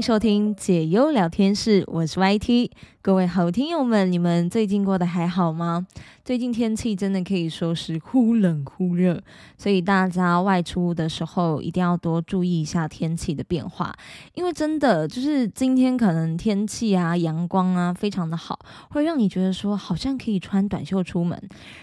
[0.00, 2.70] 收听解忧聊天室，我是 YT。
[3.02, 5.86] 各位好听友们，你们最近过得还好吗？
[6.22, 9.22] 最近天气真的可以说是忽冷忽热，
[9.56, 13.96] 所以大家外出的时候一定要多注意一下天气的变化。
[14.34, 18.58] 因为真的就是今天可能天气啊、阳光啊非常的好，
[18.90, 21.42] 会让你觉得说好像可以穿短袖出门，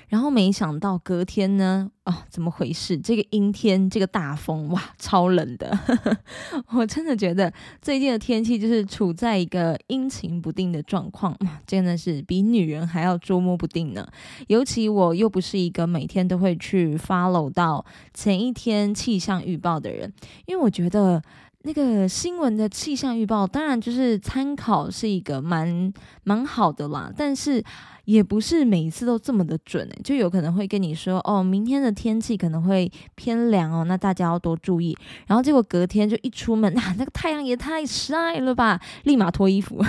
[0.10, 2.96] 然后没想到隔天呢，哦，怎么回事？
[2.96, 5.78] 这个阴天，这个大风，哇，超冷的！
[6.74, 14.08] 我真的觉得最近的天气就是处在一个阴晴不定的状况， 真的是比女人还要捉摸不定呢。
[14.48, 20.12] 尤其我又不是一个每天都会去 follow 到前一天气象预报的人，
[20.46, 21.22] 因为我觉得
[21.68, 27.62] 那个新闻的气象预报，当然就是参考是一个蛮蛮好的啦，但是。
[28.08, 34.98] 也不是每一次都这么的准诶，就有可能会跟你说哦，明天的天气可能会偏凉哦，那大家要多注意。
[35.26, 39.84] 然后结果隔天就一出门， 啊，那个太阳也太晒了吧，立马脱衣服。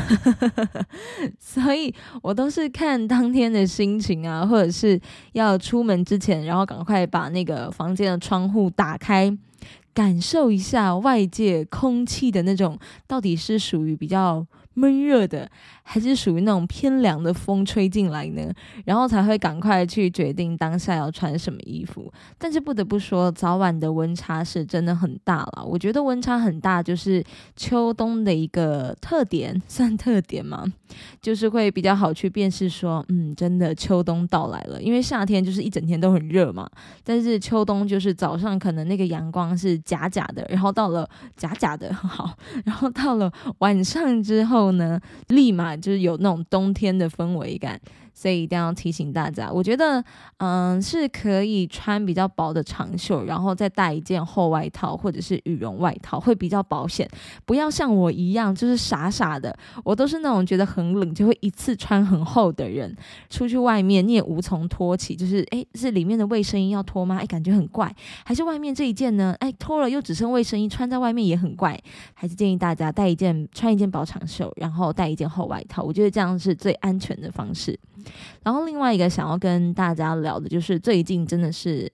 [1.39, 5.01] 所以我都是看当天的心情啊，或者是
[5.35, 9.31] 要出门之前，然后赶快把那个房间的窗户打开，
[9.99, 14.47] 感受一下外界空气的那种到底是属于比较。
[14.79, 15.51] 闷热的，
[15.91, 18.53] 还是属于那种偏凉的风吹进来呢，
[18.85, 22.13] 然后才会赶快去决定当下要穿什么衣服。
[22.37, 25.65] 但是不得不说，早晚的温差是真的很大了。
[25.65, 27.25] 我觉得温差很大，就是
[27.57, 30.65] 秋冬的一个特点，算特点吗？
[31.23, 34.83] 就是会比较好去辨识说，嗯，真的秋冬到来了。
[34.83, 36.69] 因为夏天就是一整天都很热嘛，
[37.03, 44.69] 但是秋冬就是早上可能那个阳光是假假的，然后到了假假的 好，然后到了晚上之后。
[44.69, 47.81] 呢，立马就是有那种冬天的氛围感。
[48.19, 50.03] 所以一定要提醒大家，我觉得，
[50.39, 57.09] 嗯，是可以穿比较薄的长袖，然后再带一件厚外套或者是羽绒外套，会比较保险。
[57.47, 62.93] 不要像我一样，就是傻傻的，我都是那种觉得很冷就会一次穿很厚的人。
[63.31, 67.19] 出去外面你也无从脱起，就是诶，是里面的卫生衣要脱吗？
[67.19, 67.95] 诶，感觉很怪。
[68.25, 69.37] 还是外面这一件呢？
[69.39, 71.81] 诶，脱了又只剩卫生衣，穿在外面也很怪。
[72.15, 75.85] 还是建议大家带一件，穿一件薄长袖，然后带一件厚外套。
[75.85, 77.79] 我觉得这样是最安全的方式。
[78.43, 81.91] 然后另外一个想要跟大家聊的，就是最近真的是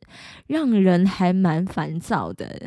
[0.46, 2.60] 让人还蛮烦躁的。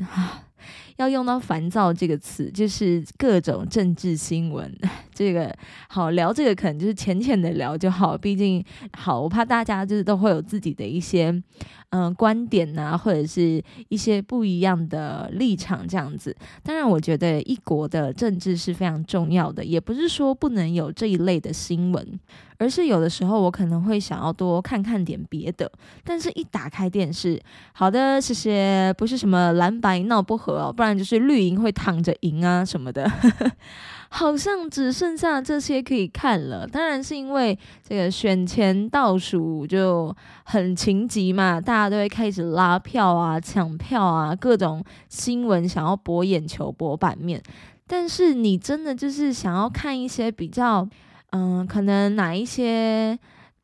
[0.98, 4.72] 要用到烦躁这个词，就是各种政治新闻。
[5.14, 5.52] 这个
[5.90, 8.16] 好聊，这个可能就是浅浅的聊就好。
[8.16, 8.64] 毕竟
[8.96, 11.42] 好，我怕大家就是都会有自己的一些
[11.90, 16.36] 嗯观点呐，或者是一些不一样的立场这样子。
[16.62, 22.20] 当然，我觉得一国的政治是非常重要的，也不是说不能有这一类的新闻，
[22.60, 25.72] 而是有的时候我可能会想要多看看点别的。
[26.04, 27.42] 但是一打开电视，
[27.74, 30.87] 好的，谢谢，不是什么蓝白闹不和哦，不然。
[30.96, 33.10] 就是绿营会躺着赢啊什么的，
[34.10, 36.68] 好像只剩下这些可以看了。
[36.68, 47.42] 当然是因为这个选前倒数就很情急嘛，大家都会开始拉票啊、抢票啊，各种新闻想要博眼球、博版面。
[47.88, 50.88] 但是你真的就是想要看一些比较，
[51.32, 53.18] 嗯，可能哪一些？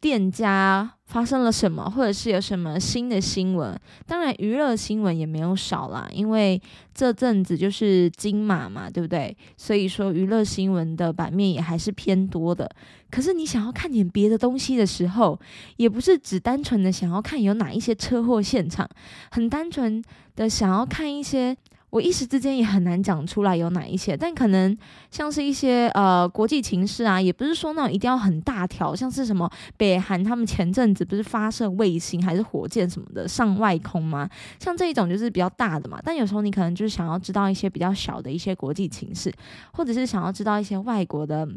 [0.04, 3.80] 店家发生了什么，或者是有什么新的新闻？
[4.08, 6.60] 当然，娱乐新闻也没有少啦，因为
[6.92, 9.38] 这阵子就是金马嘛，对不对？
[9.56, 12.68] 所以说，娱乐新闻的版面也还是偏多的。
[13.12, 15.40] 可是，你想要看点别的东西的时候，
[15.78, 18.90] 也不是只单纯的想要看有哪一些车祸现场，
[19.30, 20.04] 很单纯
[20.36, 21.56] 的想要看一些。
[21.94, 24.76] 我一时之间也很难讲出来有哪一些，但可能
[25.12, 34.28] 像是一些呃国际情势啊，也不是说那种一定要很大条，像是什么北韩他们前阵子不是发射卫星还是火箭什么的上外空吗？
[34.60, 36.00] 像这一种就是比较大的嘛。
[36.04, 39.32] 但有时候你可能就是想要知道一些比较小的一些国际情势，
[39.74, 41.48] 或者是想要知道一些外国的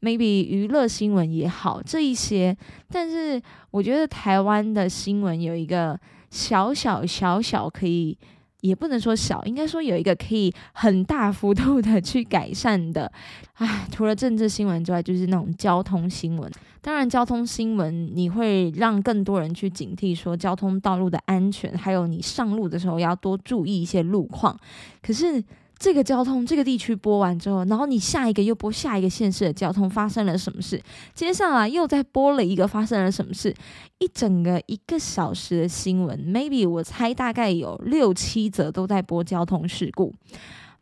[0.00, 2.56] maybe 娱乐新闻也好，这一些。
[2.90, 5.96] 但是我觉得台湾的新闻有一个
[6.28, 8.18] 小小小小可以。
[8.66, 13.10] 也不能说小，应该说有一个可以很大幅度的去改善的。
[13.54, 16.50] 唉，除了政治新闻之外，就是那种交通新闻。
[16.80, 24.58] 当然，交通新闻你会让更多人去警惕，说交通道路的安全，还有你上路的时候要多注意一些路况。
[25.02, 25.42] 可是。
[25.78, 30.82] 这个交通这个地区播完之后，然后你下一个又播下一个县市的交通发生了什么事？
[31.14, 33.54] 接下来又再播了一个发生了什么事？
[33.98, 40.14] 一整个一个小时的新闻，maybe 我猜大概有六七则都在播交通事故。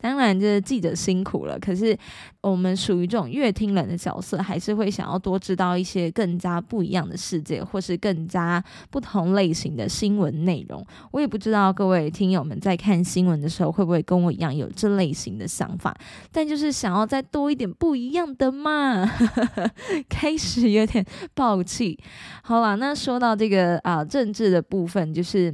[0.04, 1.58] 当然，就是记者辛苦了。
[1.58, 1.96] 可是
[2.42, 10.86] 我们属于这种乐听人的角色，还是会想要多知道一些更加不一样的世界，或是更加不同类型的新闻内容。
[11.10, 15.96] 我也不知道各位听友们在看新闻的时候，会不会跟我一样有这类型的想法？
[16.30, 19.10] 但就是想要再多一点不一样的嘛。
[20.10, 21.02] 开始有点
[21.32, 21.98] 暴气。
[22.42, 25.50] 好了，那说到这个啊政治的部分，就是。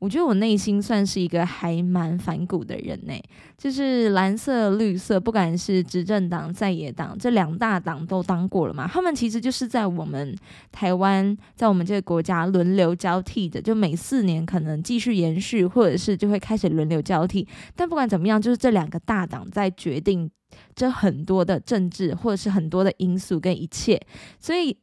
[0.00, 3.12] 我觉得我内心算是一个还蛮反骨的人呢，
[3.58, 8.88] 就是蓝色、绿色，不管是执政党、在野党这两大党都当过了嘛。
[8.90, 10.34] 他们其实就是在我们
[10.72, 17.46] 台湾，在我们这个国家轮流交替的，就每四年可能继续延续，或者是就会开始轮流交替。
[17.76, 20.30] 但不管怎么样，就是这两个大党在决定
[20.74, 24.00] 这很多的政治，或者是很多的因素跟一切，
[24.38, 24.74] 所以。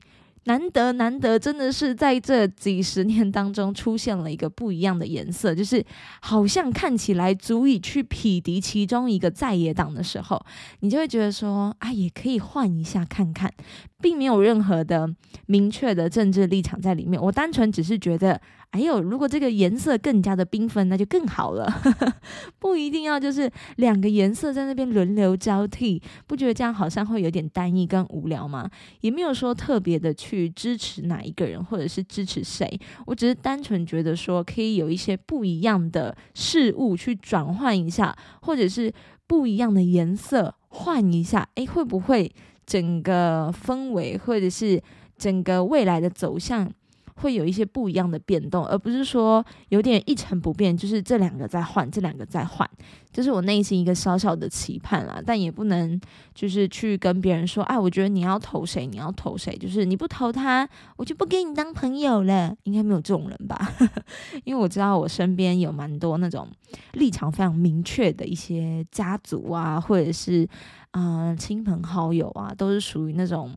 [0.48, 5.86] 难得难得，真的是在这几十年当中出现了一个不一样的颜色，就是
[6.22, 10.42] 好像看起来足以去匹敌其中一个在野党的时候，
[10.80, 13.54] 你就会觉得说，啊，也可以换一下看看，
[14.02, 15.14] 并没有任何的
[15.48, 17.22] 明确的政治立场在里面。
[17.22, 18.42] 我单纯只是觉得。
[18.72, 21.68] 还有，如果这个颜色更加的缤纷，那就更好了。
[22.60, 28.70] 不一定要就是两个颜色在那边轮流交替，不觉得这样好像会有点单一跟无聊吗？
[29.02, 32.80] 也没有说特别的去支持哪一个人，或者是支持谁。
[33.06, 38.94] 我只是单纯觉得说，可以有一些不一样的事物去转换一下，或者是
[39.26, 42.32] 不一样的颜色换一下，诶，会不会
[42.66, 44.80] 整个氛围，或者是
[45.18, 46.70] 整个未来的走向？
[47.18, 52.70] 会有一些不一样的变动，而不是说有点一成不变，就是这两个在换，这两个在换，
[53.12, 55.22] 这是我内心一个小小的期盼啦。
[55.26, 56.00] 但也不能
[56.36, 62.56] 就是去跟别人说，哎，我觉得你要投谁，你要投谁，就是你不投他，我就不跟你当朋友了。
[62.64, 63.74] 应该没有这种人吧？
[64.46, 66.48] 因为我知道我身边有蛮多那种
[66.94, 70.48] 立场非常明确的一些家族啊，或者是
[70.92, 73.52] 啊亲朋好友啊，都是属于那种。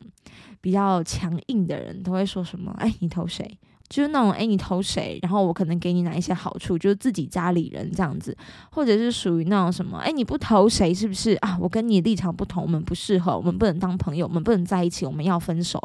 [0.61, 2.75] 比较强硬的人都会说什么？
[2.79, 3.59] 哎，你投谁？
[3.89, 5.19] 就是那种哎，你投谁？
[5.21, 6.79] 然后我可能给你哪一些好处？
[6.79, 8.37] 就是自己家里人这样子，
[8.71, 9.99] 或者是属于那种什么？
[9.99, 11.59] 哎，你不投谁是不是啊？
[11.61, 15.83] 我跟你立场不同，我们不适合，我们不能当朋友，我们不能在一起，我们要分手，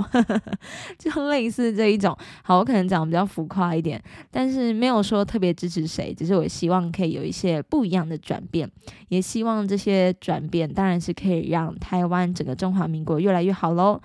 [1.00, 2.16] 就类似这一种。
[2.44, 4.00] 好，我可能讲比较浮夸一点，
[4.30, 8.70] 但是没有说特别支持谁，只是我希望可以有一些不一样的转变，
[9.08, 14.00] 也希望这些转变当然是可以让台湾整个中华民国越来越好喽。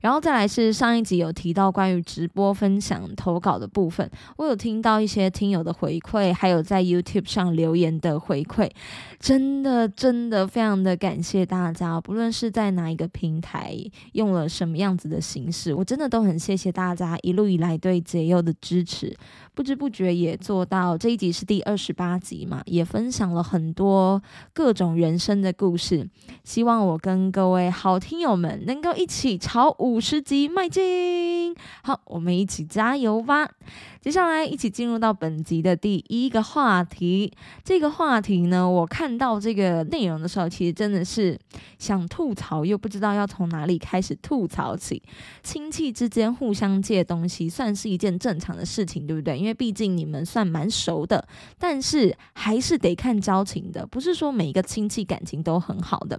[0.00, 8.70] 然后再来是上一集有提到关于直播分享投稿的部分，我有听到一些听友的回馈，还有在 YouTube 上留言的回馈，
[9.18, 13.76] 真的真的非常的感谢大家，不论是在哪一个平台，
[14.12, 19.16] 用了什么样子的形式，我真的都很谢谢大家一路以来对解忧的支持。
[19.52, 24.22] 不知不觉也做到这一集是第二十八集嘛，也分享了很多
[24.54, 26.08] 各种人生的故事。
[26.44, 31.56] 希望我跟各位好听友们能够一起朝五五十级迈进。
[31.82, 33.50] 好，我们一起加油吧！
[34.00, 37.30] 接下来一起进入到本集的第一个话题。
[37.62, 41.38] 这个话题呢，我看到这个内容的时候，其实真的是
[41.78, 45.02] 想吐槽，又不知道要从哪里开始吐槽起。
[45.42, 49.38] 亲戚之间互相借东西，算是一件正常的事情，对不对？
[49.38, 51.22] 因为毕竟你们算蛮熟的，
[51.58, 56.18] 但是还是得看交情的，不是说每一个亲戚感情都很好的。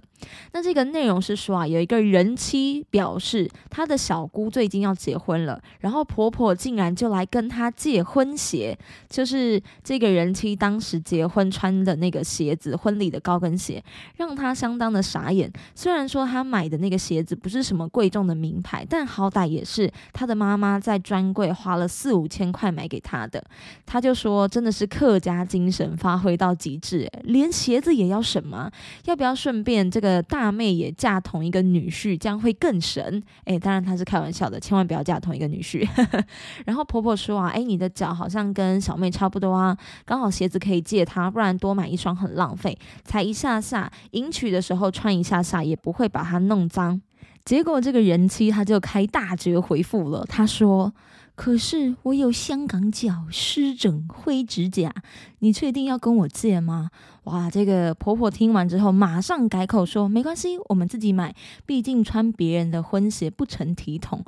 [0.52, 7.71] 那这个内容是说啊，有一个人妻表示，她的小姑最近要结婚了，然后婆婆竟然就来跟她。
[7.76, 8.76] 借婚鞋，
[9.08, 13.82] 就是这个人妻当时结婚穿的那个鞋子，婚礼的高跟鞋，
[14.16, 15.50] 让他相当的傻眼。
[15.74, 23.42] 虽然说他买的那个鞋子不是什么贵重的名牌，但好歹也是他的妈妈在专柜花了四五千块买给他的。
[23.86, 28.70] 他就说，真的是客家精神发挥到极致，连鞋子也要省吗？
[29.04, 33.22] 要不要顺便这个大妹也嫁同一个女婿，这样会更神？
[33.44, 35.86] 诶，当然他是开玩笑的，千万不要嫁同一个女婿。
[36.64, 42.78] 然后婆婆说啊，你的脚好像跟小妹差不多啊，刚好鞋子可以借她，不然多买一双很浪费。
[43.04, 47.00] 才一下下，迎娶的时候穿一下下也不会把它弄脏。
[47.44, 50.94] 结果这个人妻他就开大绝回复了，他说
[51.34, 54.94] ：“可是我有香港脚、湿疹、灰指甲，
[55.40, 56.90] 你确定要跟我借吗？”
[57.24, 61.32] 哇，这个婆婆听完之后，马上改口说：“没关系，我们自己买，
[61.64, 64.24] 毕竟穿别人的婚鞋不成体统。”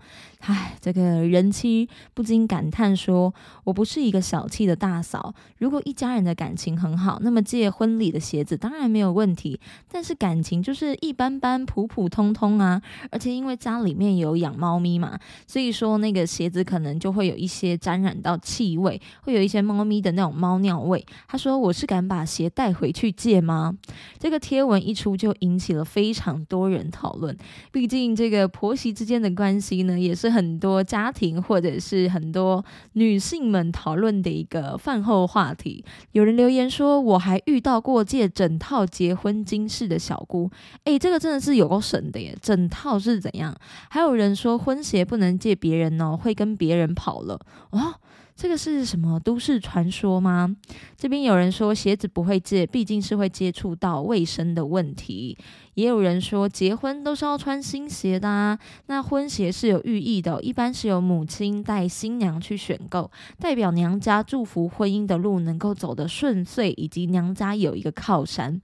[0.47, 3.35] 唉，这个人妻不禁感叹说
[3.65, 9.59] ：“我不是一个小气的大嫂，如果一家人的感情很好，那么借婚礼的鞋子当然没有问题。
[9.91, 23.75] 但是感情就是一般般、普普通通啊，而且因为家里面有养猫咪嘛，所以说那个鞋子可能就会有一些沾染到气味，会有一些猫咪的那种猫尿味。”他说：“我是敢把鞋带回。”回去借吗？
[24.19, 27.35] 这个贴文一出就引起了非常多人讨论。
[27.73, 32.63] 毕竟这个婆媳之间的关系呢，也是很多家庭或者是很多
[32.93, 35.83] 女性们讨论的一个饭后话题。
[36.13, 40.51] 有人留言说，我还遇到过借整套结婚金饰的小姑，
[40.85, 42.37] 诶，这个真的是有够神的耶！
[42.43, 43.57] 整套是怎样？
[43.89, 47.95] 还有人说婚鞋不能借别人哦，会跟别人跑了哦。
[48.37, 50.57] 这个是什么都市传说吗？
[50.97, 55.39] 这边有人说鞋子不会借，毕竟是会接触到卫生的问题。
[55.75, 58.59] 也有人说结婚都是要穿新鞋的啊。
[58.87, 68.61] 那婚鞋是有寓意的，一般是由母亲带新娘去选购，代表娘家祝福婚姻的路能够走得顺遂，以及娘家有一个靠山。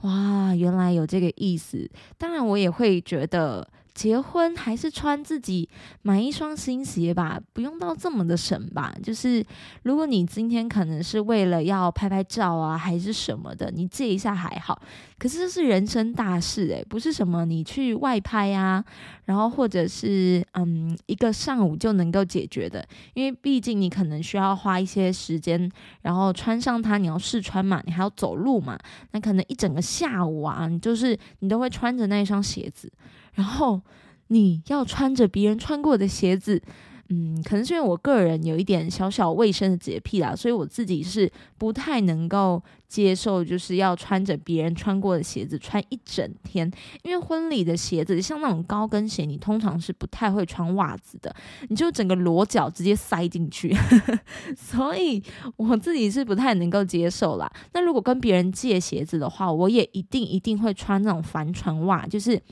[0.00, 1.90] 哇，原来有这个意思。
[2.16, 3.68] 当然，我也会觉得。
[4.00, 5.68] 结婚还是穿自己
[6.00, 8.94] 买一双新鞋吧，不用到这么的省吧。
[9.02, 9.44] 就是
[9.82, 14.80] 如果你今天可能是为了要拍拍照啊，还是什么的，你借一下还好。
[15.18, 18.82] 可是这是人生大事诶，不是什么你去外拍啊，
[19.26, 22.82] 然后或者是嗯一个上午就能够解决的。
[23.12, 28.78] 因为毕竟你可能需要花一些时间，然后穿上它，你要试穿嘛，你还要走路嘛，
[29.10, 32.90] 那可能一整个下午啊，你就是你都会穿着那一双鞋子。
[33.32, 33.80] 然后
[34.28, 36.62] 你要穿着别人穿过的鞋子，
[37.08, 42.62] 嗯，可能是因为我个人有一点小小卫生的洁癖啦，所以我自己是不太能够。
[42.90, 46.68] 接受就是要穿着别人穿过的鞋子穿一整天，
[47.04, 51.32] 因为婚礼的鞋子像那种高跟鞋，你通常是不太会穿袜子的，
[51.68, 53.72] 你就整个裸脚直接塞进去，
[54.58, 55.22] 所以
[55.54, 57.48] 我自己是不太能够接受啦。
[57.74, 62.42] 那如果跟别人借鞋子的话，我也一定一定会穿那种帆船袜，就是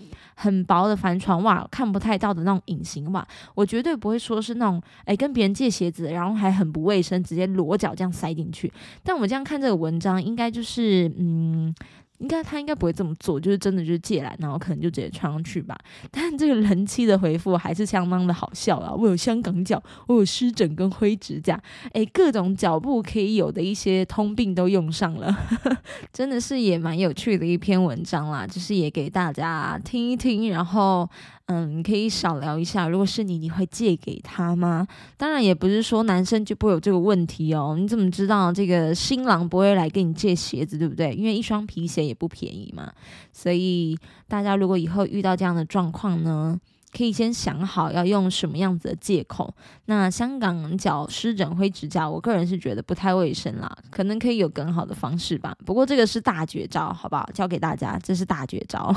[0.40, 3.26] 很薄的帆船袜，看不太到的那种隐形袜，
[3.57, 8.73] 我绝对不会说是那种哎跟别人借鞋子，然后还很不卫生，直接裸脚这样塞进去。
[9.02, 10.23] 但我这样看这个文章。
[10.28, 11.75] 应该就是，嗯。
[12.18, 15.76] 应该他应该不会这么做，就是真的就是借来，然后可能就直接穿上去吧。
[16.10, 18.92] 但这个人妻的回复还是相当的好笑啊！
[18.92, 21.60] 我有香港脚，我有湿疹跟灰指甲，
[21.92, 25.34] 诶，各种脚步可以有的一些通病都用上了，
[26.12, 28.46] 真的是也蛮有趣的一篇文章啦。
[28.46, 31.08] 就是也给大家听一听，然后
[31.50, 32.88] 嗯，你可以少聊一下。
[32.88, 34.86] 如果是你，你会借给他吗？
[35.16, 37.76] 当然也不是说男生就不会有这个问题哦。
[37.78, 41.12] 你怎么知道这个新郎不会来跟你借鞋子，对不对？
[41.14, 41.98] 因为一双皮鞋。
[42.08, 42.90] 也不便宜嘛，
[43.32, 46.58] 所以大家如果以后遇到这样的状况呢？
[46.97, 49.54] 可以先想好要用什么样子的借口。
[49.85, 55.54] 那香港脚湿疹灰指甲，我个人是觉得不太卫生啦，可能可以有更好的方式吧。
[55.66, 57.28] 不过这个是大绝招，好不好？
[57.35, 58.95] 教给大家，这是大绝招，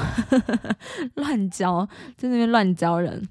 [1.15, 3.21] 乱教，在那边乱教人。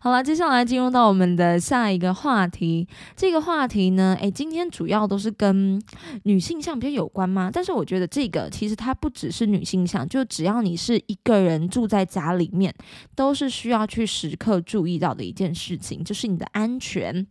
[0.00, 2.88] 好了，接下来进入到我们的下一个话题。
[3.14, 5.80] 这个话题呢，诶，今天主要都是跟
[6.24, 7.48] 女性向比较有关吗？
[7.52, 12.74] 但是我觉得这个其实它不只是女性向，就只要你是一个人住在家里面，
[13.14, 13.99] 都是需要去。
[14.00, 17.26] 去时刻注意到的一件事情，就是你的安全。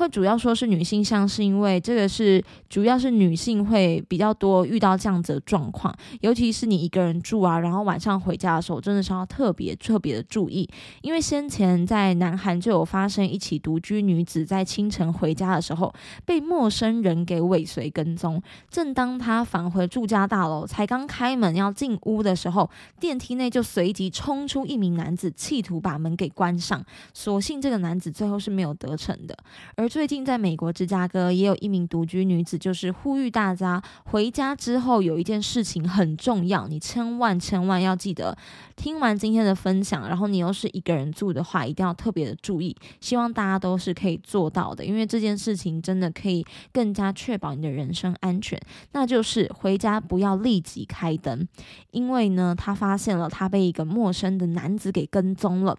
[0.00, 10.66] 会主要说是女性向，是因为这个是主要是女性会比较多遇到这样子的状况，尤其是你一个人住啊，然后晚上回家的时候，真的是要特别特别的注意，
[11.02, 15.92] 因为先前在南韩就有发生一起独居女子在清晨回家的时候
[16.24, 29.36] 被陌生人给尾随跟踪，正当她返回住家大楼，才刚开门要进屋的时候，电梯内就随即冲出一名男子，企图把门给关上，所幸这个男子最后是没有得逞的，
[29.76, 29.89] 而。
[29.90, 38.38] 最近在美国芝加哥也有一名独居女子，就是呼吁大家回家之后有一件事情很重要，你千万千万要记得。
[38.80, 42.74] 听完今天的分享，然后你又是一个人住的话，一定要特别的注意。
[42.98, 48.58] 希望大家都是可以做到的，因为这件事情真的可以更加确保你的人身安全。
[48.92, 51.46] 那就是回家不要立即开灯，
[51.90, 55.76] 因为呢，他发现了他被一个陌生的男子给跟踪了。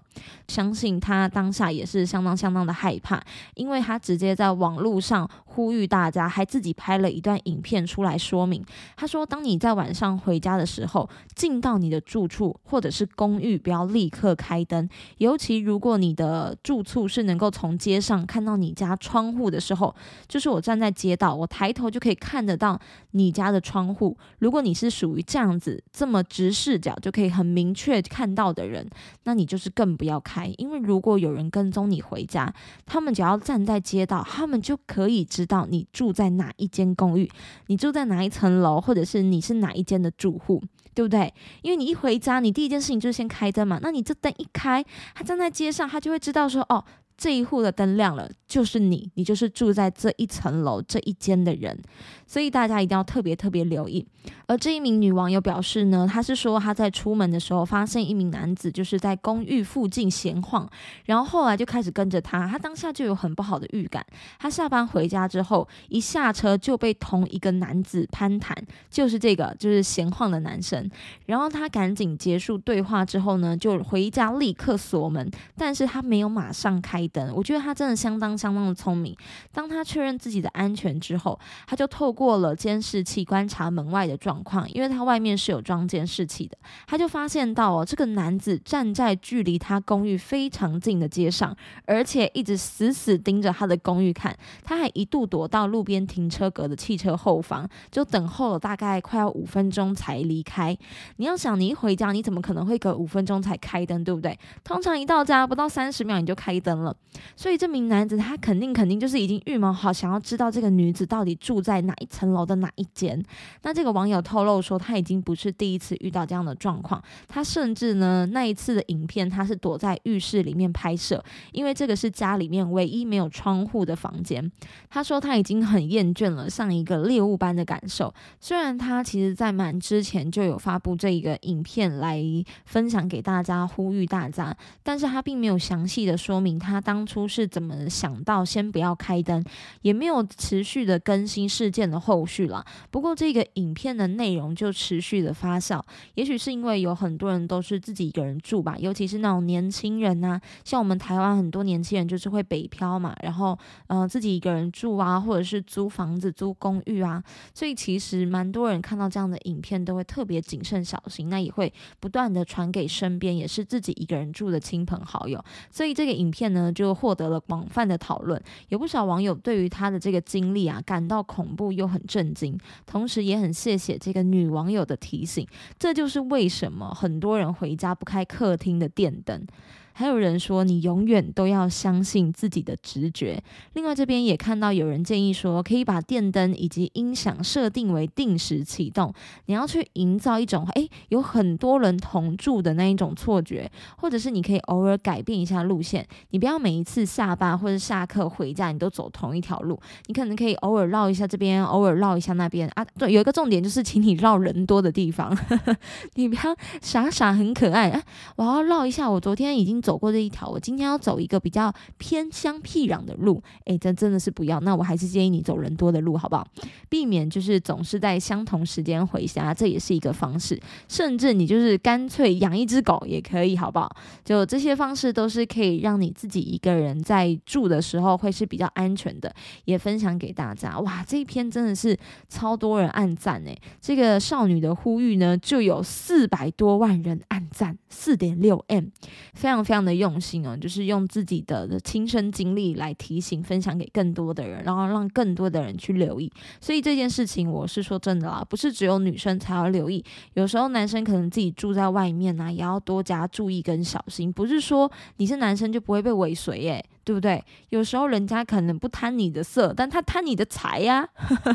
[0.48, 3.20] 相信他当下也是相当相当的害怕，
[3.56, 8.64] 因为他直接在网络上呼吁大家，还自己拍了一段影片出来说明。
[8.96, 14.88] 他说，当你在晚上回家的时候，进到你的住处或者是公寓，不要立刻开灯。
[15.18, 19.94] 尤其如果你的住处是能够从街上看到你家窗户的时候，
[20.28, 22.80] 就是我站在街道，我抬头就可以看得到
[23.12, 24.18] 你家的窗户。
[24.40, 28.90] 如果你是属于这样子这么直视角就可以很明确看到的人，
[29.26, 30.54] 那你就是更不要开。
[30.58, 32.54] 因为如果有人跟踪你回家，
[32.86, 37.30] 他们只要站在街道，他们就可以知知道你住在哪一间公寓，
[37.68, 40.62] 你住在哪一层楼，或者是你是哪一间的住户。
[40.94, 41.34] 对不对？
[41.62, 43.80] 因为你一回家，你第一件事情就是先开灯嘛。
[43.82, 44.84] 那你这灯一开，
[45.16, 46.84] 他站在街上，他就会知道说，哦，
[47.22, 51.80] 这一户的灯亮了，就是你，你就是住在这一层楼这一间的人。
[52.26, 54.04] 所以大家一定要特别特别留意。
[54.48, 60.68] 而这一名女网友表示呢，她是说她在出门的时候发现一名男子就是在公寓附近闲晃，
[61.06, 64.04] 然后后来就开始跟着他，她当下就有很不好的预感。
[64.40, 68.58] 她下班回家之后，一下车就被同一个男子攀谈，
[68.90, 70.90] 就是这个就是闲晃的男生。
[71.28, 77.34] 然后她赶紧结束对话之后呢，就回家立刻锁门，但是她没有马上开灯。
[77.36, 79.18] 我觉得他真的相当相当的聪明。
[79.52, 82.12] 当他确认自己的安全之后，他就透。
[82.12, 94.38] 过了监视器观察门外的状况，因为他外面是有装监视器的，他就发现到哦，这个男子站在距离他公寓非常近的街上，而且一直死死盯着他的公寓看。
[94.64, 100.78] 他还一度躲到路边停车格的汽车后方，就等候了大概快要五分钟才离开。
[101.16, 104.38] 你要想，你一回家，你怎么可能会隔五分钟才开灯，对不对？
[104.64, 106.96] 通常一到家不到三十秒你就开灯了。
[107.36, 112.08] 所以这名男子他肯定肯定就是已经预谋好，想要知道这个女子到底住在哪一。
[112.12, 113.24] 层楼的哪一间？
[113.62, 117.02] 那这个网友透露说，他已经不是第一次遇到这样的状况。
[117.26, 124.52] 他甚至呢，那一次的影片，他是躲在浴室里面拍摄，因为这个是家里面唯一没有窗户的房间。
[124.90, 128.14] 他说他已经很厌倦了上一个猎物般的感受。
[128.42, 132.22] 虽然他其实在满之前就有发布这一个影片来
[132.66, 134.54] 分享给大家，呼吁大家，
[134.84, 139.42] 但是他并没有详细的说明他当初是怎么想到先不要开灯，
[139.82, 142.02] 也没有持续的更新事件的。
[142.02, 145.80] 后续了，不过这个影片的内容就持续的发酵，
[146.16, 157.24] 也许是因为有很多人都是自己一个人住吧，尤其是那种年轻人呐，像我们台湾很多年轻人就是会北漂嘛，然后呃自己一个人住啊，或者是租房子、租公寓啊，
[157.54, 171.92] 所以其实蛮多人看到这样的影片都会特别谨慎小心，那也会不断的传给身边也是自己一个人住的亲朋好友，所以这个影片呢就获得了广泛的讨论，有不少网友对于他的这个经历啊感到恐怖又。
[171.92, 175.46] 很震惊，同时也很谢谢这个女网友的提醒。
[175.78, 179.46] 这就是为什么很多人回家不开客厅的电灯。
[179.94, 183.42] 还有人说，你永远都要相信自己的直觉。
[183.74, 189.14] 另外，这边也看到有人建议说，可以把电灯以及音响设定为定时启动。
[189.48, 196.08] 你要去营造一种诶有很多人同住的那一种错觉，或者是你可以偶尔改变一下路线。
[196.30, 199.78] 你不要每一次下班或者下课回家，你都走同一条路。
[200.06, 202.86] 你可能可以偶尔绕一下这边，偶尔绕一下那边啊。
[202.98, 205.38] 对，有一个重点就是，请你绕人多的地方。
[206.16, 208.02] 你不要傻傻很可爱啊！
[208.38, 209.81] 我要绕一下，我昨天已经。
[209.82, 214.60] 走过这一条，我今天要走一个比较偏乡僻壤的路，诶，这真的是不要。
[214.60, 216.46] 那我还是建议你走人多的路，好不好？
[216.90, 220.60] 避免就是总是在相同时间回家，这也是一个方式。
[220.88, 223.90] 甚至你就是干脆养一只狗也可以，好不好？
[224.26, 229.34] 就这些方式都是可以让你自己一个人在住的时候会是比较安全的，
[229.66, 230.78] 也分享给大家。
[230.80, 238.88] 哇，这一篇真的是超多人按赞诶，这个少女的呼吁呢，就有四百多万人按赞，四点六 M，
[239.34, 239.62] 非常。
[239.62, 246.30] 非常这样的用心哦，就是用自己的亲身经历来提醒、分享给更多的人，然后让更多的人去留意。
[246.60, 250.04] 所以这件事情，我是说真的啦，不是只有女生才要留意，
[250.34, 254.30] 有时候男生可能自己住在外面啊，也要多加注意跟小心。
[254.30, 257.44] 不是说你是男生就不会被尾随耶，对不对？
[257.68, 261.06] 有时候人家可能不贪你的色，但他贪你的财呀，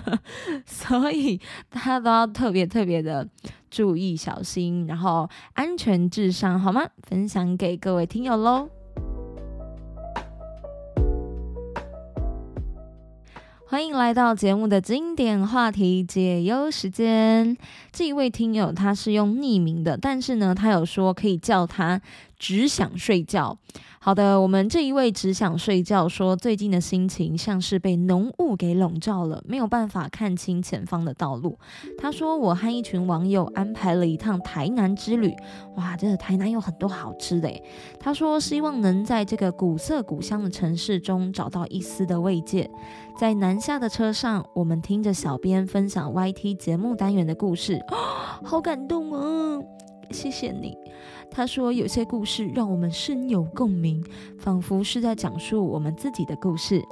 [0.66, 1.40] 所以
[1.71, 3.27] 大家都要特别特别的。
[3.71, 6.83] 注意小心，然后安全至上，好吗？
[7.03, 8.69] 分享给各位听友喽。
[13.69, 17.57] 欢迎来到节目的经典话题解忧时间。
[17.90, 22.01] 这一位听友他是用匿名的，但是呢，他有说可以叫他
[22.38, 23.59] 只想睡觉。
[24.07, 31.59] 好的，我们这一位只想睡觉说，最近的心情像是被浓雾给笼罩了，没有办法看清前方的道路。
[31.99, 35.35] 他说，我和一群网友安排了一趟台南之旅，
[35.75, 37.51] 哇，这个台南有很多好吃的。
[37.99, 42.71] 他说，希望能在这个古色古香的城市中找到一丝的慰藉。
[43.19, 47.85] 在南下的车上，我们听着小编分享 YT 节目单元的故事，
[48.45, 49.61] 好感动啊！
[50.12, 50.79] 谢谢你。
[51.37, 54.03] 他说：“有些故事让我们深有共鸣，
[54.38, 56.83] 仿佛是在讲述我们自己的故事。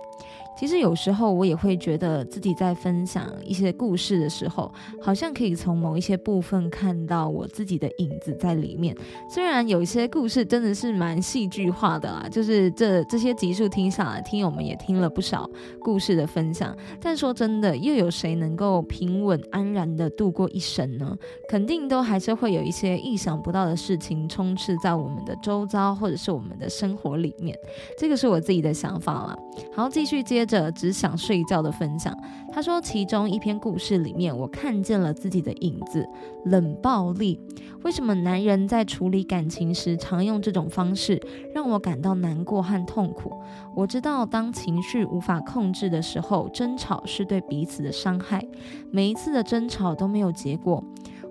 [0.56, 8.96] 其实有时候我也会觉得自己在分享一些故事的时候，好像可以从某一些部分看到我自己的影子在里面。
[9.28, 16.76] 虽然有一些故事真的是蛮戏剧化的啦，就是这这些集数听下来，听友们也听了不少故事的分享。
[17.00, 21.16] 但说真的，又有谁能够平稳安然的度过一生呢？
[21.48, 27.58] 肯定都还是会有一些意想不到的事情充斥在我们的周遭，或者是我们的生活里面。
[27.98, 29.36] 这个是我自己的想法啦。
[29.74, 30.43] 好，继续接。
[30.44, 32.16] 着只想睡觉的分享，
[32.52, 36.07] 他说，其中一篇故事里面，我看见了自己的影子，
[36.44, 37.38] 冷暴力。
[37.83, 41.20] 为什么男人在处理感情时常用这种方式，
[41.54, 43.33] 让我感到难过和痛苦？
[43.74, 48.46] 我知道，当情绪无法控制的时候，争吵是对彼此的伤害。
[48.90, 50.83] 每一次的争吵都没有结果。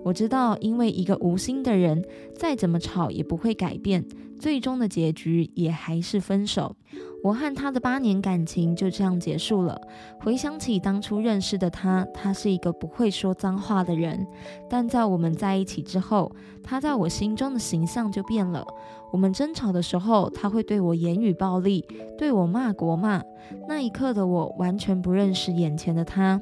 [0.04, 2.04] 我知道，因为一个无心的人，
[2.36, 4.04] 再怎么吵也不会改变，
[4.44, 6.76] 最终的结局也还是分手。
[7.24, 9.80] 我和他的八年感情就这样结束了。
[10.20, 14.28] 回想起当初认识的他，他是一个不会说脏话的人，
[14.70, 16.30] 但在我们在一起之后，
[16.62, 18.68] 他在我心中的形象就变了。
[19.14, 21.86] 我们争吵的时候，他会对我言语暴力，
[22.18, 23.24] 对我骂国骂。
[23.66, 26.42] 那一刻的我完全不认识眼前的他。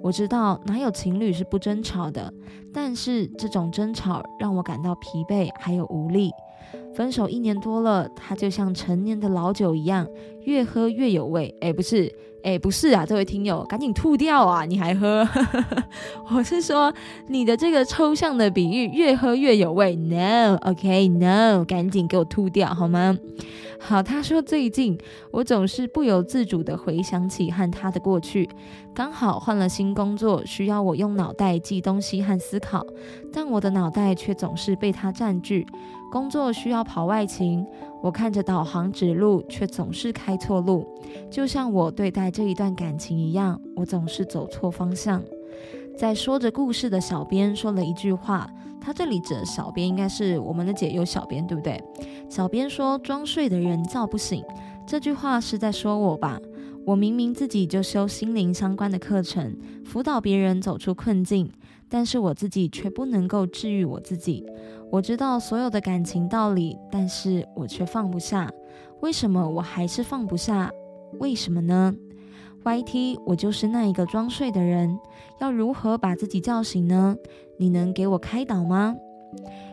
[0.00, 2.32] 我知道哪有情侣是不争吵的，
[2.72, 6.30] 但是这种争吵让我感到疲惫还有无力。
[6.94, 10.06] 分手一年多了，他就像陈年的老酒一样，
[10.44, 11.54] 越喝越有味。
[11.60, 14.64] 哎，不是，哎，不是啊，这位听友，赶紧吐掉啊！
[14.64, 15.26] 你还喝？
[16.34, 16.92] 我是说
[17.28, 19.94] 你的这个抽象的比喻，越喝越有味。
[19.94, 23.16] No，OK，No，赶紧给我吐掉好吗？
[23.78, 24.98] 好，他说最近
[25.30, 28.46] 我总是不由自主的回想起和他的过去，
[28.94, 32.84] 刚好换了新工作，需要我用脑袋记东西和思考，
[33.32, 35.66] 但我的脑袋却总是被他占据。
[36.10, 37.64] 工作需要跑外勤，
[38.02, 40.86] 我看着导航指路，却总是开错路，
[41.30, 45.22] 就像我对待这一段感情一样，我总是走错方向。
[45.96, 51.82] 在说着故事的小编说了一句话，他这里指的小编应该是我们的解忧小编，对不对？
[52.28, 54.42] 小编说：“装睡的人叫不醒。”
[54.86, 56.40] 这句话是在说我吧？
[56.86, 61.50] 我明明自己就修心灵相关的课程，辅导别人走出困境，
[61.88, 64.46] 但是我自己却不能够治愈我自己。
[64.90, 68.50] 我知道所有的感情道理，但是我却放不下。
[69.00, 70.70] 为什么我还是放不下？
[71.20, 71.94] 为什么呢
[72.64, 74.98] ？YT，我就是那一个装睡的人，
[75.40, 77.16] 要如何把自己叫醒呢？
[77.56, 78.96] 你能给我开导吗？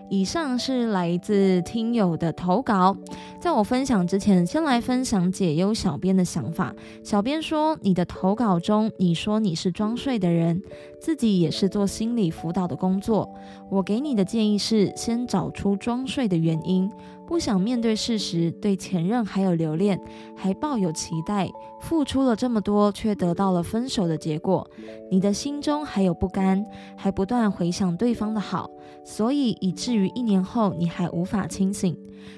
[0.09, 2.95] 以上是来自听友的投稿。
[3.39, 6.73] 在我分享之前，先来分享解忧小编的想法。
[7.03, 10.61] 小编说：“你的投稿中，你说你是装睡的人，
[10.99, 13.29] 自己也是做心理辅导的工作。
[13.69, 16.89] 我给你的建议是，先找出装睡的原因。”
[17.27, 19.99] 不想面对事实，对前任还有留恋，
[20.33, 21.49] 还抱有期待，
[21.81, 24.65] 付出了这么多，却得到了分手的结果，
[25.11, 28.71] 你的心中还有不甘，还不断回想对方的好，
[29.03, 31.97] 所以以至于一年后你还无法清醒。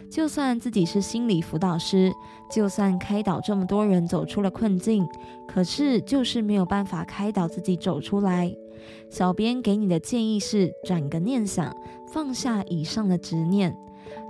[0.09, 2.11] 就算自己是心理辅导师，
[2.49, 5.07] 就算开导这么多人走出了困境，
[5.47, 8.51] 可是就是没有办法开导自己走出来。
[9.09, 11.75] 小编给你的建议是：转个念想，
[12.11, 13.77] 放下以上的执念。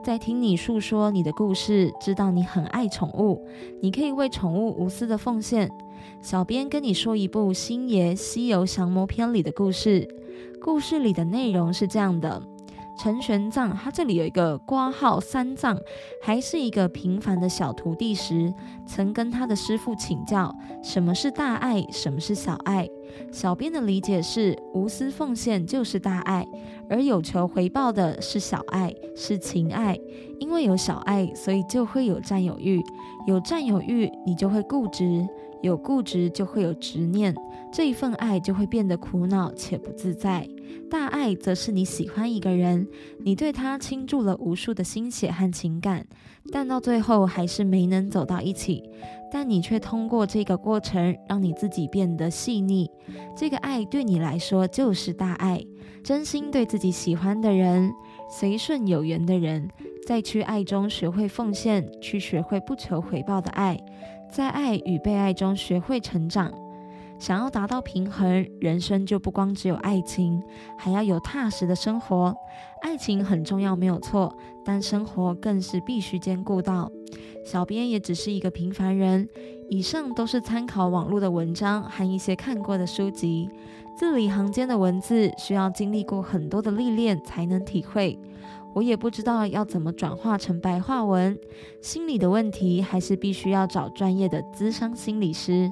[0.03, 3.47] 在听你诉说你的故事，知道你很爱宠物，
[3.81, 5.69] 你可以为宠物无私的奉献。
[6.21, 10.05] 小编跟你说一部《星爷西游降魔篇》里的故事，
[10.61, 12.41] 故事里的内容是这样的。
[13.01, 15.79] 陈玄奘，他这里有一个挂号三藏，
[16.21, 18.53] 还是一个平凡的小徒弟时，
[18.85, 22.85] 曾跟他的师傅请教什么是大爱，什么是小爱。
[23.31, 26.45] 小编的理解是，无私奉献就是大爱，
[26.89, 29.97] 而有求回报的是小爱，是情爱。
[30.41, 32.83] 因为有小爱，所以就会有占有欲，
[33.25, 35.25] 有占有欲，你就会固执，
[35.61, 37.33] 有固执就会有执念，
[37.71, 40.47] 这一份爱就会变得苦恼且不自在。
[40.89, 42.87] 大爱则是你喜欢一个人，
[43.23, 46.05] 你对他倾注了无数的心血和情感，
[46.51, 48.83] 但到最后还是没能走到一起。
[49.31, 52.89] 但你却通过这个过程，让你自己变得细腻。
[53.37, 55.63] 这个爱对你来说就是大爱，
[56.03, 57.91] 真心对自己喜欢的人，
[58.27, 59.69] 随顺有缘的人，
[60.07, 63.79] 在去爱中学会奉献，去学会不求回报的爱，
[64.31, 66.51] 在爱与被爱中学会成长。
[67.19, 70.41] 想要达到平衡，人生就不光只有爱情，
[70.77, 72.33] 还要有踏实的生活。
[72.81, 76.89] 爱情很重要，没有错，但生活更是必须兼顾到。
[77.45, 79.27] 小编也只是一个平凡人，
[79.69, 83.49] 以上都是参考网络的文章和一些看过的书籍，
[83.97, 88.17] 字里行间的文字需要经历过很多的历练才能体会。
[88.73, 91.37] 我也不知道要怎么转化成白话文。
[91.81, 95.69] 心理的问题还是必须要找专业的咨商心理师。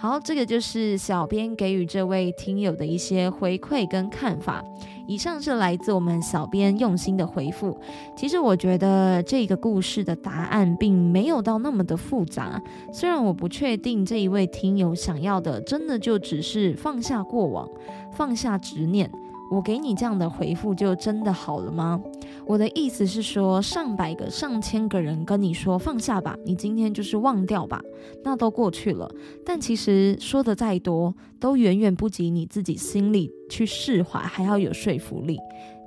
[0.00, 4.64] 好，这个就是小编给予这位听友的一些回馈跟看法。
[5.06, 7.78] 以上是来自我们小编用心的回复。
[8.16, 12.58] 其实我觉得这个故事的答案并没有到那么的复杂。
[12.90, 17.68] 虽然我不确定这一位听友想要的真的就只是放下过往，
[18.10, 19.10] 放下执念。
[19.50, 22.00] 我给你这样的回复就真的好了吗？
[22.46, 27.80] 我的意思是说，上百个、上千个人跟你说放下吧，你今天就是忘掉吧，
[28.22, 29.10] 那都过去了。
[29.44, 35.36] 但其实说的再多，都远远不及你自己心里去释怀还要有说服力。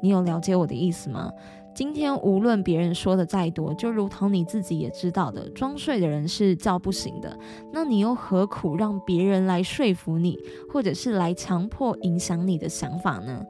[0.01, 1.31] 你有了解我的意思吗？
[1.75, 7.37] 今天无论别人说的再多，就如同你自己也知道的，装睡的人是叫不醒的。
[7.71, 10.37] 那你又何苦让别人来说服你，
[10.71, 13.43] 或者是来强迫影响你的想法呢？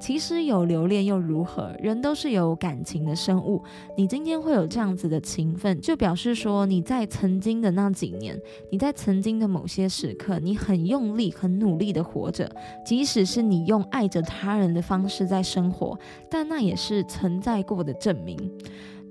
[0.00, 1.74] 其实有留恋又如何？
[1.80, 3.62] 人都是有感情的生物。
[3.96, 8.38] 你今天会有这样子的情分，就表示说你在曾经的那几年，
[8.70, 12.50] 你在曾经的某些时刻，你很用力、很努力的活着。
[12.84, 15.98] 即使是你用爱着他人的方式在生活，
[16.30, 18.36] 但那也是存在过的证明。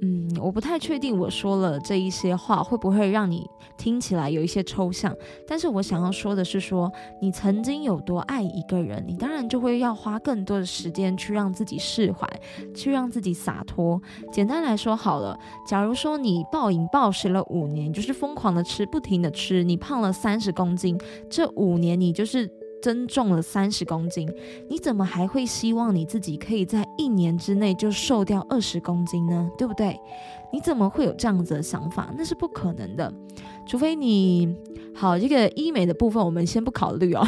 [0.02, 3.46] 嗯，我不太确定我说了这一些话会不会让你
[3.78, 5.16] 听起来有一些抽象，
[5.48, 12.28] 但是我想要说的是，说你曾经有多爱一个人，你当然就会要花更多的时间去让自己释怀，
[12.76, 14.02] 去让自己洒脱。
[14.32, 22.57] 简单来说好了，假如说你暴饮暴食了五年，就是疯狂的吃，不停的吃，你胖了三十公斤，这五年你就是。
[22.82, 24.30] 增重了三十公斤，
[24.70, 29.50] 你怎么还会希望你自己可以在一年之内就瘦掉二十公斤呢？
[29.58, 30.00] 对不对？
[30.52, 32.14] 你怎么会有这样子的想法？
[32.18, 33.14] 那是不可能的，
[33.68, 34.56] 除非你。
[35.00, 37.24] 好，这个医美的部分我们先不考虑哦，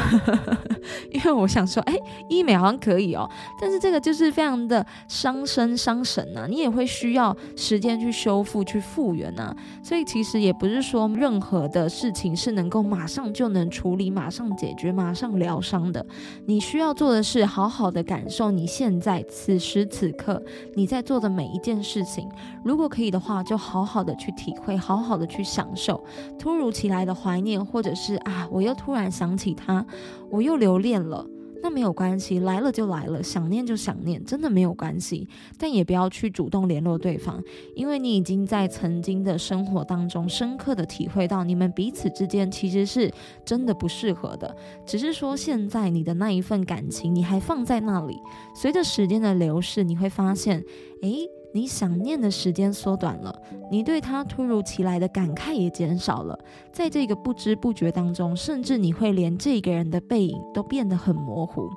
[1.12, 1.96] 因为我想说，哎，
[2.28, 16.04] 医美好像可以哦，但是这个就是非常的伤身伤神呐，你也会需要时间去修复、去复原呐，所以其实也不是说任何的事情是能够马上就能处理、马上解决、马上疗伤的。
[16.46, 20.42] 你需要做的是好好的感受你现在此时此刻
[20.74, 22.28] 你在做的每一件事情，
[22.64, 26.02] 如果可以的话，就好好的去体会，好好的去享受
[26.38, 27.60] 突如其来的怀念。
[27.70, 29.84] 或者是啊，我又突然想起他，
[30.30, 31.24] 我又留恋了，
[31.62, 35.28] 那没有关系，来了就来了，想念就想念，真的没有关系。
[35.58, 37.40] 但也不要去主动联络对方，
[37.76, 43.12] 因为你已经在曾经的生活当中深刻的体会到，你们彼此之间其实是
[43.44, 44.56] 真的不适合的。
[44.86, 48.16] 只是说现在你的那一份感情你还放在那里，
[48.54, 50.64] 随着时间的流逝，你会发现，
[51.02, 51.28] 诶。
[51.52, 53.34] 你想念的时间缩短了，
[53.70, 56.38] 你对他突如其来的感慨也减少了，
[56.72, 61.68] 在这个不知不觉当中，甚至你会连这个人的背影都变得很模糊。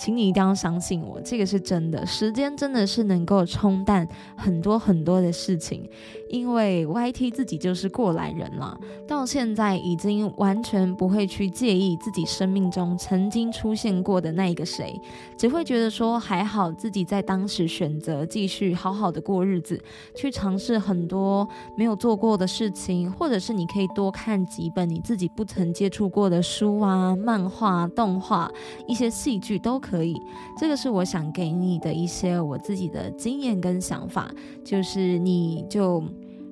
[0.00, 2.06] 请你一定要相信我，这个是真的。
[2.06, 4.06] 时间真的是能够冲淡
[4.36, 5.88] 很多很多的事情，
[6.28, 15.00] 因为 YT 自己就是过来人了，到现在已经完全不会去介意自己生命中曾经出现过的那一个谁，
[15.38, 19.82] 只会觉得说还好自己在当时选择继续好好的过日子，
[20.14, 28.48] 去尝试很多没有做过的事情，或者是你可以多看几本你自己不曾接触过的书啊、漫画、动画、
[28.86, 29.78] 一些戏剧都。
[29.80, 30.20] 可以，
[30.58, 34.28] 这个是我想给你的一些我自己的经验跟想法，
[34.64, 36.02] 就是你就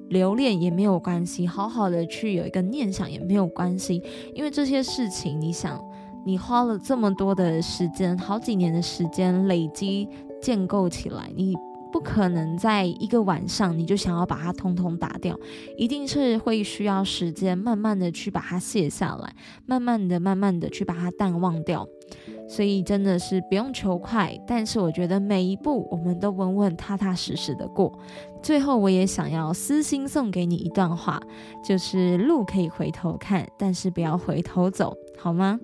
[0.09, 4.03] 留恋也没有关系，好好的去有一个念想也没有关系，
[4.35, 5.83] 因为这些事情，你想，
[6.25, 10.09] 你花了这么多的时间，好几年的时间累积
[10.41, 11.55] 建构起来，你
[11.97, 15.35] 不可能在一个晚上你就想要把它通通打掉，
[15.79, 21.89] 一定是会需要时间，慢慢的去把它卸下来，慢慢的、慢慢的去把它淡忘掉。
[22.47, 27.99] 所以真的是不用求快，但是我觉得每一步我们都稳稳踏踏实实的过。
[28.43, 31.19] 最后，我也想要私心送给你一段话，
[31.65, 34.95] 就是路可以回头看，但是不要回头走。
[35.17, 35.59] 好吗？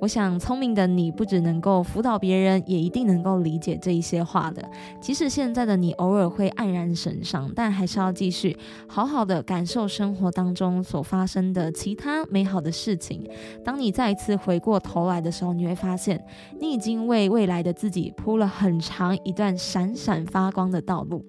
[0.00, 4.62] 我想聪明的你不只能够辅导别人，也一定能够理解这一些话的。
[5.00, 13.28] 即使现在的你偶尔会黯然神伤，但还是要继续好好的感受生活当中所发生的其他美好的事情。
[13.64, 16.22] 当你再一次回过头来的时候，你会发现
[16.60, 21.24] 你已经为未来的自己铺了很长一段闪闪发光的道路。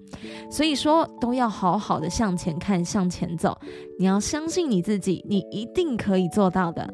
[0.50, 3.56] 所以说，都要好好的向前看，向前走。
[3.98, 6.92] 你要相信你自己，你一定可以做到的。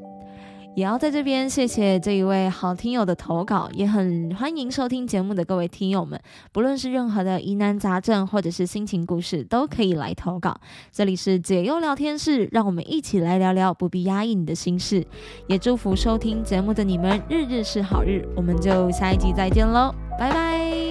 [0.76, 6.20] 也要在这边谢谢这一位好听友的投稿，也很欢迎收听节目的各位听友们，
[6.52, 10.54] 不论是任何的疑难杂症或者是心情故事，都可以来投稿。
[10.92, 15.02] 这里是解忧聊天室，让我们一起来聊聊，不必压抑你的心事。
[15.46, 20.86] 也祝福收听节目的你们日日是好日，我们就下一集再见喽，拜拜。